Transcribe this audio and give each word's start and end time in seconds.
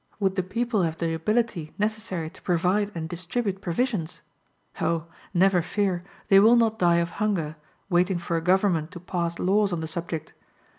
Would 0.19 0.35
the 0.35 0.41
people 0.41 0.81
have 0.81 0.97
the 0.97 1.13
ability 1.13 1.75
necessary 1.77 2.31
to 2.31 2.41
provide 2.41 2.89
and 2.95 3.07
distribute 3.07 3.61
provisions? 3.61 4.23
Oh! 4.81 5.05
never 5.31 5.61
fear, 5.61 6.03
they 6.27 6.39
will 6.39 6.55
not 6.55 6.79
die 6.79 6.95
of 6.97 7.11
hunger, 7.21 7.55
waiting 7.87 8.17
for 8.17 8.35
a 8.35 8.41
government 8.41 8.89
to 8.93 8.99
pass 8.99 9.37
laws 9.37 9.71
on 9.71 9.79
the 9.79 9.85
subject. 9.87 10.33